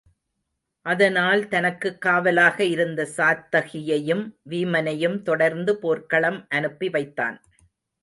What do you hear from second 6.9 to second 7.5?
வைத்தான்.